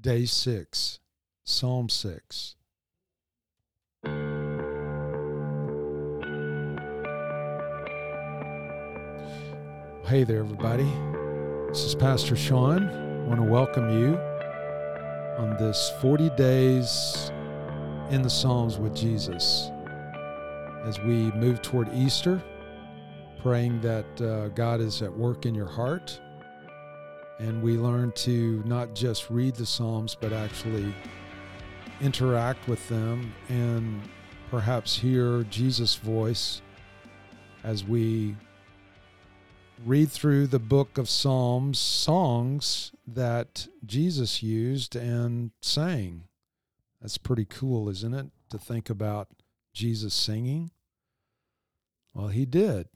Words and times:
Day 0.00 0.26
6, 0.26 1.00
Psalm 1.44 1.88
6. 1.88 2.54
Hey 10.04 10.22
there, 10.24 10.38
everybody. 10.38 10.88
This 11.68 11.82
is 11.84 11.96
Pastor 11.96 12.36
Sean. 12.36 12.84
I 12.84 13.24
want 13.24 13.40
to 13.40 13.46
welcome 13.50 13.90
you 13.90 14.14
on 15.36 15.56
this 15.58 15.90
40 16.00 16.30
days 16.30 17.32
in 18.10 18.22
the 18.22 18.30
Psalms 18.30 18.78
with 18.78 18.94
Jesus 18.94 19.72
as 20.84 21.00
we 21.00 21.32
move 21.32 21.60
toward 21.60 21.92
Easter, 21.92 22.40
praying 23.40 23.80
that 23.80 24.20
uh, 24.20 24.48
God 24.48 24.80
is 24.80 25.02
at 25.02 25.12
work 25.12 25.44
in 25.44 25.56
your 25.56 25.68
heart 25.68 26.20
and 27.38 27.62
we 27.62 27.76
learn 27.76 28.12
to 28.12 28.62
not 28.66 28.94
just 28.94 29.30
read 29.30 29.54
the 29.54 29.66
Psalms, 29.66 30.16
but 30.20 30.32
actually 30.32 30.94
interact 32.00 32.68
with 32.68 32.86
them 32.88 33.32
and 33.48 34.00
perhaps 34.50 34.96
hear 34.96 35.42
Jesus' 35.44 35.96
voice 35.96 36.62
as 37.64 37.84
we 37.84 38.36
read 39.84 40.10
through 40.10 40.46
the 40.46 40.58
book 40.58 40.98
of 40.98 41.08
Psalms, 41.08 41.78
songs 41.78 42.92
that 43.06 43.68
Jesus 43.84 44.42
used 44.42 44.96
and 44.96 45.50
sang. 45.62 46.24
That's 47.00 47.18
pretty 47.18 47.44
cool, 47.44 47.88
isn't 47.88 48.14
it? 48.14 48.26
To 48.50 48.58
think 48.58 48.90
about 48.90 49.28
Jesus 49.72 50.14
singing. 50.14 50.70
Well, 52.14 52.28
he 52.28 52.44
did. 52.44 52.88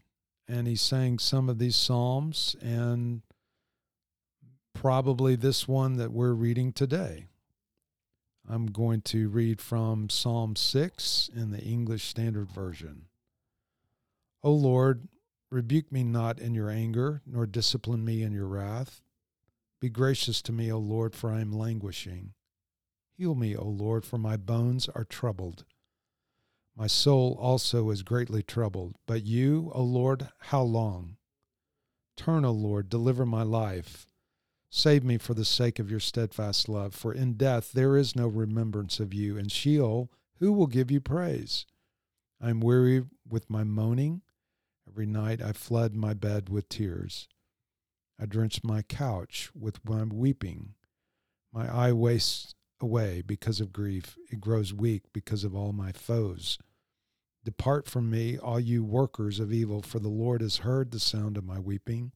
And 0.48 0.66
he 0.66 0.74
sang 0.74 1.18
some 1.18 1.48
of 1.48 1.58
these 1.58 1.76
Psalms 1.76 2.56
and 2.60 3.22
probably 4.82 5.36
this 5.36 5.68
one 5.68 5.92
that 5.92 6.10
we're 6.10 6.32
reading 6.32 6.72
today. 6.72 7.28
I'm 8.50 8.66
going 8.66 9.00
to 9.02 9.28
read 9.28 9.60
from 9.60 10.10
Psalm 10.10 10.56
6 10.56 11.30
in 11.36 11.52
the 11.52 11.60
English 11.60 12.08
Standard 12.08 12.50
Version. 12.50 13.02
O 14.42 14.50
Lord, 14.50 15.06
rebuke 15.52 15.92
me 15.92 16.02
not 16.02 16.40
in 16.40 16.52
your 16.52 16.68
anger, 16.68 17.22
nor 17.24 17.46
discipline 17.46 18.04
me 18.04 18.24
in 18.24 18.32
your 18.32 18.48
wrath. 18.48 19.02
Be 19.80 19.88
gracious 19.88 20.42
to 20.42 20.52
me, 20.52 20.72
O 20.72 20.78
Lord, 20.78 21.14
for 21.14 21.30
I 21.30 21.40
am 21.40 21.52
languishing. 21.52 22.32
Heal 23.16 23.36
me, 23.36 23.54
O 23.54 23.64
Lord, 23.64 24.04
for 24.04 24.18
my 24.18 24.36
bones 24.36 24.88
are 24.88 25.04
troubled. 25.04 25.64
My 26.76 26.88
soul 26.88 27.38
also 27.40 27.90
is 27.90 28.02
greatly 28.02 28.42
troubled. 28.42 28.96
But 29.06 29.22
you, 29.22 29.70
O 29.76 29.84
Lord, 29.84 30.30
how 30.40 30.62
long? 30.62 31.18
Turn, 32.16 32.44
O 32.44 32.50
Lord, 32.50 32.88
deliver 32.88 33.24
my 33.24 33.44
life. 33.44 34.08
Save 34.74 35.04
me 35.04 35.18
for 35.18 35.34
the 35.34 35.44
sake 35.44 35.78
of 35.78 35.90
your 35.90 36.00
steadfast 36.00 36.66
love, 36.66 36.94
for 36.94 37.12
in 37.12 37.34
death 37.34 37.72
there 37.72 37.94
is 37.94 38.16
no 38.16 38.26
remembrance 38.26 39.00
of 39.00 39.12
you. 39.12 39.36
In 39.36 39.48
Sheol, 39.48 40.10
who 40.38 40.50
will 40.50 40.66
give 40.66 40.90
you 40.90 40.98
praise? 40.98 41.66
I 42.40 42.48
am 42.48 42.60
weary 42.60 43.04
with 43.28 43.50
my 43.50 43.64
moaning. 43.64 44.22
Every 44.88 45.04
night 45.04 45.42
I 45.42 45.52
flood 45.52 45.94
my 45.94 46.14
bed 46.14 46.48
with 46.48 46.70
tears. 46.70 47.28
I 48.18 48.24
drench 48.24 48.64
my 48.64 48.80
couch 48.80 49.50
with 49.54 49.84
my 49.84 50.04
weeping. 50.04 50.72
My 51.52 51.70
eye 51.70 51.92
wastes 51.92 52.54
away 52.80 53.20
because 53.20 53.60
of 53.60 53.74
grief. 53.74 54.16
It 54.30 54.40
grows 54.40 54.72
weak 54.72 55.02
because 55.12 55.44
of 55.44 55.54
all 55.54 55.74
my 55.74 55.92
foes. 55.92 56.56
Depart 57.44 57.90
from 57.90 58.08
me, 58.08 58.38
all 58.38 58.58
you 58.58 58.82
workers 58.82 59.38
of 59.38 59.52
evil, 59.52 59.82
for 59.82 59.98
the 59.98 60.08
Lord 60.08 60.40
has 60.40 60.58
heard 60.58 60.92
the 60.92 60.98
sound 60.98 61.36
of 61.36 61.44
my 61.44 61.58
weeping. 61.58 62.12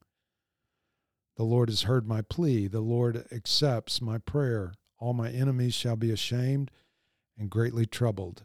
The 1.37 1.43
Lord 1.43 1.69
has 1.69 1.83
heard 1.83 2.07
my 2.07 2.21
plea. 2.23 2.67
The 2.67 2.81
Lord 2.81 3.25
accepts 3.31 4.01
my 4.01 4.17
prayer. 4.17 4.73
All 4.99 5.13
my 5.13 5.29
enemies 5.29 5.75
shall 5.75 5.95
be 5.95 6.11
ashamed 6.11 6.71
and 7.37 7.49
greatly 7.49 7.85
troubled. 7.85 8.43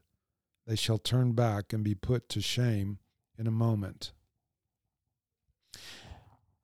They 0.66 0.76
shall 0.76 0.98
turn 0.98 1.32
back 1.32 1.72
and 1.72 1.82
be 1.82 1.94
put 1.94 2.28
to 2.28 2.42
shame 2.42 2.98
in 3.38 3.46
a 3.46 3.50
moment. 3.50 4.12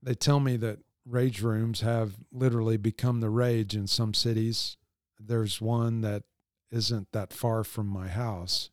They 0.03 0.15
tell 0.15 0.39
me 0.39 0.57
that 0.59 0.81
rage 1.07 1.41
rooms 1.41 1.81
have 1.81 2.13
literally 2.31 2.77
become 2.77 3.21
the 3.21 3.31
rage 3.31 3.75
in 3.75 3.87
some 3.87 4.13
cities. 4.13 4.77
There's 5.19 5.61
one 5.61 6.03
that 6.03 6.25
isn't 6.71 7.13
that 7.13 7.33
far 7.33 7.65
from 7.65 7.87
my 7.87 8.09
house. 8.09 8.71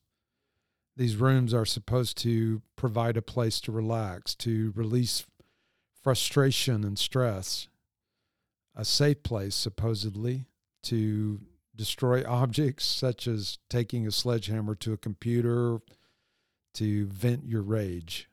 These 0.98 1.16
rooms 1.16 1.54
are 1.54 1.66
supposed 1.66 2.18
to 2.20 2.62
provide 2.76 3.16
a 3.16 3.22
place 3.22 3.60
to 3.62 3.72
relax, 3.72 4.36
to 4.36 4.74
release 4.76 5.26
frustration 6.06 6.84
and 6.84 7.00
stress, 7.00 7.68
a 8.76 8.86
safe 8.86 9.24
place, 9.24 9.56
supposedly, 9.56 10.46
to 10.84 11.42
destroy 11.76 12.24
objects, 12.28 12.86
such 12.86 13.26
as 13.28 13.58
taking 13.72 14.06
a 14.06 14.12
sledgehammer 14.12 14.76
to 14.76 14.94
a 14.94 14.98
computer 14.98 15.80
to 16.76 17.08
vent 17.08 17.48
your 17.48 17.64
rage. 17.64 18.30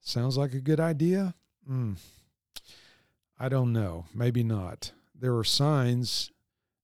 Sounds 0.00 0.38
like 0.38 0.54
a 0.54 0.60
good 0.60 0.78
idea? 0.78 1.34
Mm. 1.68 1.96
I 3.36 3.48
don't 3.48 3.72
know. 3.72 4.04
Maybe 4.14 4.44
not. 4.44 4.92
There 5.12 5.36
are 5.36 5.42
signs 5.42 6.30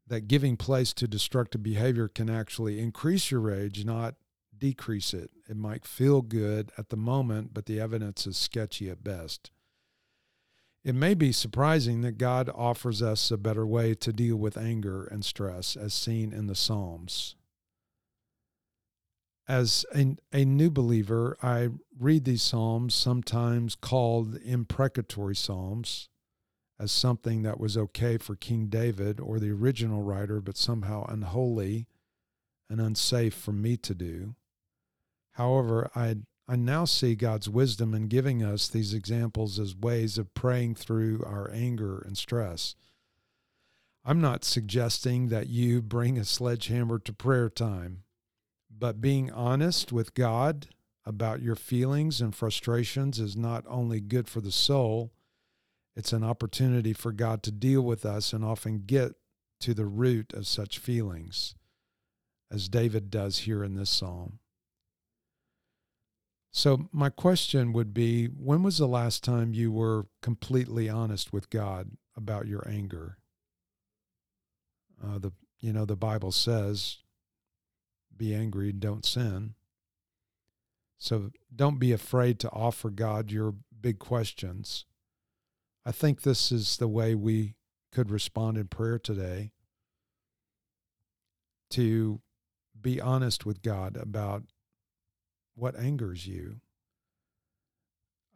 that 0.08 0.26
giving 0.26 0.56
place 0.56 0.92
to 0.94 1.06
destructive 1.06 1.62
behavior 1.62 2.08
can 2.08 2.28
actually 2.28 2.80
increase 2.80 3.30
your 3.30 3.40
rage, 3.40 3.84
not 3.84 4.16
decrease 4.58 5.14
it. 5.14 5.30
It 5.48 5.56
might 5.56 5.84
feel 5.84 6.22
good 6.22 6.72
at 6.76 6.88
the 6.88 6.96
moment, 6.96 7.54
but 7.54 7.66
the 7.66 7.78
evidence 7.78 8.26
is 8.26 8.36
sketchy 8.36 8.90
at 8.90 9.04
best. 9.04 9.52
It 10.84 10.94
may 10.96 11.14
be 11.14 11.30
surprising 11.30 12.00
that 12.00 12.18
God 12.18 12.50
offers 12.52 13.02
us 13.02 13.30
a 13.30 13.36
better 13.36 13.64
way 13.64 13.94
to 13.94 14.12
deal 14.12 14.36
with 14.36 14.56
anger 14.56 15.04
and 15.04 15.24
stress, 15.24 15.76
as 15.76 15.94
seen 15.94 16.32
in 16.32 16.48
the 16.48 16.56
Psalms. 16.56 17.36
As 19.48 19.84
a, 19.94 20.16
a 20.32 20.44
new 20.44 20.70
believer, 20.70 21.36
I 21.42 21.68
read 21.98 22.24
these 22.24 22.42
Psalms, 22.42 22.94
sometimes 22.94 23.76
called 23.76 24.36
imprecatory 24.44 25.36
Psalms, 25.36 26.08
as 26.80 26.90
something 26.90 27.42
that 27.42 27.60
was 27.60 27.76
okay 27.76 28.18
for 28.18 28.34
King 28.34 28.66
David 28.66 29.20
or 29.20 29.38
the 29.38 29.50
original 29.50 30.02
writer, 30.02 30.40
but 30.40 30.56
somehow 30.56 31.04
unholy 31.08 31.86
and 32.68 32.80
unsafe 32.80 33.34
for 33.34 33.52
me 33.52 33.76
to 33.76 33.94
do. 33.94 34.34
However, 35.32 35.90
I 35.94 36.16
I 36.48 36.56
now 36.56 36.84
see 36.84 37.14
God's 37.14 37.48
wisdom 37.48 37.94
in 37.94 38.08
giving 38.08 38.42
us 38.42 38.68
these 38.68 38.94
examples 38.94 39.58
as 39.58 39.76
ways 39.76 40.18
of 40.18 40.34
praying 40.34 40.74
through 40.74 41.22
our 41.24 41.50
anger 41.52 41.98
and 41.98 42.18
stress. 42.18 42.74
I'm 44.04 44.20
not 44.20 44.44
suggesting 44.44 45.28
that 45.28 45.48
you 45.48 45.80
bring 45.80 46.18
a 46.18 46.24
sledgehammer 46.24 46.98
to 46.98 47.12
prayer 47.12 47.48
time, 47.48 48.02
but 48.68 49.00
being 49.00 49.30
honest 49.30 49.92
with 49.92 50.14
God 50.14 50.68
about 51.06 51.42
your 51.42 51.54
feelings 51.54 52.20
and 52.20 52.34
frustrations 52.34 53.20
is 53.20 53.36
not 53.36 53.64
only 53.68 54.00
good 54.00 54.28
for 54.28 54.40
the 54.40 54.52
soul, 54.52 55.12
it's 55.94 56.12
an 56.12 56.24
opportunity 56.24 56.92
for 56.92 57.12
God 57.12 57.42
to 57.44 57.52
deal 57.52 57.82
with 57.82 58.04
us 58.04 58.32
and 58.32 58.44
often 58.44 58.82
get 58.86 59.12
to 59.60 59.74
the 59.74 59.86
root 59.86 60.32
of 60.32 60.46
such 60.46 60.78
feelings, 60.78 61.54
as 62.50 62.68
David 62.68 63.10
does 63.10 63.38
here 63.38 63.62
in 63.62 63.74
this 63.74 63.90
psalm. 63.90 64.40
So, 66.54 66.88
my 66.92 67.08
question 67.08 67.72
would 67.72 67.94
be 67.94 68.26
when 68.26 68.62
was 68.62 68.76
the 68.76 68.86
last 68.86 69.24
time 69.24 69.54
you 69.54 69.72
were 69.72 70.06
completely 70.20 70.88
honest 70.88 71.32
with 71.32 71.48
God 71.48 71.92
about 72.14 72.46
your 72.46 72.66
anger? 72.68 73.16
Uh, 75.02 75.18
the 75.18 75.32
you 75.60 75.72
know 75.72 75.86
the 75.86 75.96
Bible 75.96 76.30
says, 76.30 76.98
"Be 78.14 78.34
angry, 78.34 78.72
don't 78.72 79.06
sin." 79.06 79.54
So 81.02 81.32
don't 81.52 81.80
be 81.80 81.90
afraid 81.90 82.38
to 82.40 82.50
offer 82.50 82.88
God 82.88 83.32
your 83.32 83.56
big 83.80 83.98
questions. 83.98 84.84
I 85.84 85.90
think 85.90 86.22
this 86.22 86.52
is 86.52 86.76
the 86.76 86.86
way 86.86 87.16
we 87.16 87.56
could 87.90 88.08
respond 88.08 88.56
in 88.56 88.68
prayer 88.68 89.00
today. 89.00 89.50
To 91.70 92.20
be 92.80 93.00
honest 93.00 93.44
with 93.44 93.62
God 93.62 93.96
about 93.96 94.44
what 95.54 95.78
angers 95.78 96.26
you? 96.26 96.60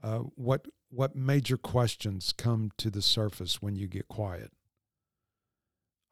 Uh, 0.02 0.18
what 0.34 0.66
what 0.88 1.16
major 1.16 1.56
questions 1.56 2.32
come 2.32 2.70
to 2.78 2.90
the 2.90 3.02
surface 3.02 3.60
when 3.60 3.74
you 3.76 3.88
get 3.88 4.08
quiet? 4.08 4.52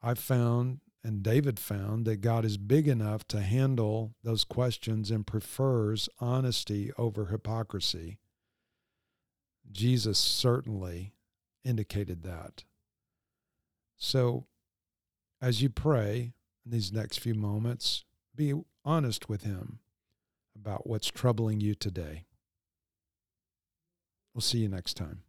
I've 0.03 0.19
found, 0.19 0.81
and 1.03 1.23
David 1.23 1.59
found, 1.59 2.05
that 2.05 2.17
God 2.17 2.45
is 2.45 2.57
big 2.57 2.87
enough 2.87 3.25
to 3.29 3.39
handle 3.39 4.13
those 4.23 4.43
questions 4.43 5.09
and 5.09 5.25
prefers 5.25 6.09
honesty 6.19 6.91
over 6.97 7.27
hypocrisy. 7.27 8.19
Jesus 9.71 10.19
certainly 10.19 11.13
indicated 11.63 12.21
that. 12.23 12.65
So, 13.97 14.45
as 15.41 15.61
you 15.61 15.69
pray 15.69 16.33
in 16.65 16.71
these 16.71 16.91
next 16.91 17.19
few 17.19 17.33
moments, 17.33 18.03
be 18.35 18.53
honest 18.83 19.29
with 19.29 19.43
Him 19.43 19.79
about 20.55 20.87
what's 20.87 21.07
troubling 21.07 21.59
you 21.59 21.75
today. 21.75 22.25
We'll 24.33 24.41
see 24.41 24.59
you 24.59 24.69
next 24.69 24.95
time. 24.95 25.24